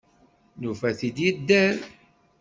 [0.61, 1.75] Nufa-t-id yedder.